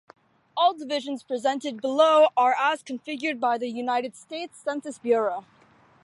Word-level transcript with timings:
All 0.57 0.73
divisions 0.73 1.21
presented 1.21 1.79
below 1.79 2.29
are 2.35 2.55
as 2.59 2.81
configured 2.81 3.39
by 3.39 3.59
the 3.59 3.69
United 3.69 4.15
States 4.15 4.57
Census 4.57 4.97
Bureau. 4.97 5.45